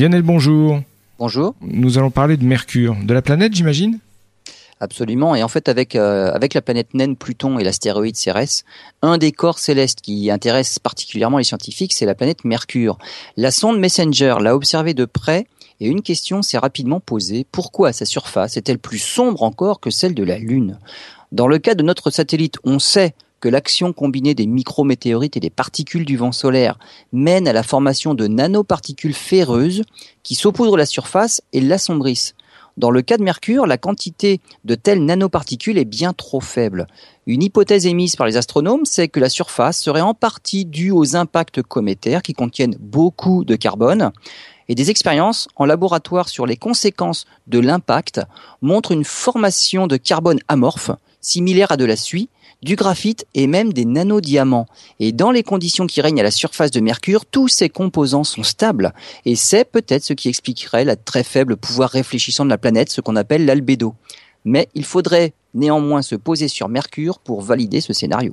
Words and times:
Lionel, 0.00 0.22
bonjour. 0.22 0.80
Bonjour. 1.18 1.54
Nous 1.60 1.98
allons 1.98 2.10
parler 2.10 2.38
de 2.38 2.44
Mercure, 2.46 2.96
de 3.04 3.12
la 3.12 3.20
planète, 3.20 3.54
j'imagine 3.54 3.98
Absolument. 4.80 5.34
Et 5.34 5.42
en 5.42 5.48
fait, 5.48 5.68
avec 5.68 5.94
euh, 5.94 6.32
avec 6.32 6.54
la 6.54 6.62
planète 6.62 6.94
naine 6.94 7.16
Pluton 7.16 7.58
et 7.58 7.64
l'astéroïde 7.64 8.16
Cérès, 8.16 8.64
un 9.02 9.18
des 9.18 9.30
corps 9.30 9.58
célestes 9.58 10.00
qui 10.00 10.30
intéresse 10.30 10.78
particulièrement 10.78 11.36
les 11.36 11.44
scientifiques, 11.44 11.92
c'est 11.92 12.06
la 12.06 12.14
planète 12.14 12.46
Mercure. 12.46 12.96
La 13.36 13.50
sonde 13.50 13.78
Messenger 13.78 14.36
l'a 14.40 14.56
observé 14.56 14.94
de 14.94 15.04
près 15.04 15.46
et 15.80 15.88
une 15.88 16.00
question 16.00 16.40
s'est 16.40 16.56
rapidement 16.56 17.00
posée 17.00 17.44
pourquoi 17.52 17.92
sa 17.92 18.06
surface 18.06 18.56
est-elle 18.56 18.78
plus 18.78 19.00
sombre 19.00 19.42
encore 19.42 19.80
que 19.80 19.90
celle 19.90 20.14
de 20.14 20.24
la 20.24 20.38
Lune? 20.38 20.78
Dans 21.30 21.46
le 21.46 21.58
cas 21.58 21.74
de 21.74 21.82
notre 21.82 22.08
satellite, 22.08 22.56
on 22.64 22.78
sait 22.78 23.12
que 23.40 23.48
l'action 23.48 23.92
combinée 23.92 24.34
des 24.34 24.46
micrométéorites 24.46 25.36
et 25.36 25.40
des 25.40 25.50
particules 25.50 26.04
du 26.04 26.16
vent 26.16 26.32
solaire 26.32 26.78
mène 27.12 27.48
à 27.48 27.52
la 27.52 27.62
formation 27.62 28.14
de 28.14 28.26
nanoparticules 28.26 29.14
ferreuses 29.14 29.82
qui 30.22 30.34
saupoudrent 30.34 30.76
la 30.76 30.86
surface 30.86 31.42
et 31.52 31.60
l'assombrissent. 31.60 32.34
Dans 32.76 32.90
le 32.90 33.02
cas 33.02 33.18
de 33.18 33.22
Mercure, 33.22 33.66
la 33.66 33.76
quantité 33.76 34.40
de 34.64 34.74
telles 34.74 35.04
nanoparticules 35.04 35.76
est 35.76 35.84
bien 35.84 36.12
trop 36.12 36.40
faible. 36.40 36.86
Une 37.26 37.42
hypothèse 37.42 37.86
émise 37.86 38.16
par 38.16 38.26
les 38.26 38.36
astronomes, 38.36 38.84
c'est 38.84 39.08
que 39.08 39.20
la 39.20 39.28
surface 39.28 39.80
serait 39.80 40.00
en 40.00 40.14
partie 40.14 40.64
due 40.64 40.90
aux 40.90 41.16
impacts 41.16 41.62
cométaires 41.62 42.22
qui 42.22 42.32
contiennent 42.32 42.76
beaucoup 42.80 43.44
de 43.44 43.56
carbone. 43.56 44.12
Et 44.68 44.74
des 44.74 44.88
expériences 44.88 45.48
en 45.56 45.64
laboratoire 45.64 46.28
sur 46.28 46.46
les 46.46 46.56
conséquences 46.56 47.26
de 47.48 47.58
l'impact 47.58 48.20
montrent 48.62 48.92
une 48.92 49.04
formation 49.04 49.86
de 49.86 49.96
carbone 49.96 50.38
amorphe, 50.46 50.92
similaire 51.20 51.72
à 51.72 51.76
de 51.76 51.84
la 51.84 51.96
suie, 51.96 52.28
du 52.62 52.76
graphite 52.76 53.26
et 53.34 53.46
même 53.46 53.72
des 53.72 53.84
nanodiamants. 53.84 54.66
Et 54.98 55.12
dans 55.12 55.30
les 55.30 55.42
conditions 55.42 55.86
qui 55.86 56.00
règnent 56.00 56.20
à 56.20 56.24
la 56.24 56.30
surface 56.30 56.70
de 56.70 56.80
Mercure, 56.80 57.24
tous 57.24 57.48
ces 57.48 57.68
composants 57.68 58.24
sont 58.24 58.42
stables. 58.42 58.92
Et 59.24 59.36
c'est 59.36 59.64
peut-être 59.64 60.04
ce 60.04 60.12
qui 60.12 60.28
expliquerait 60.28 60.84
la 60.84 60.96
très 60.96 61.24
faible 61.24 61.56
pouvoir 61.56 61.90
réfléchissant 61.90 62.44
de 62.44 62.50
la 62.50 62.58
planète, 62.58 62.90
ce 62.90 63.00
qu'on 63.00 63.16
appelle 63.16 63.46
l'albédo. 63.46 63.94
Mais 64.44 64.68
il 64.74 64.84
faudrait 64.84 65.32
néanmoins 65.54 66.02
se 66.02 66.14
poser 66.14 66.48
sur 66.48 66.68
Mercure 66.68 67.18
pour 67.18 67.42
valider 67.42 67.80
ce 67.80 67.92
scénario. 67.92 68.28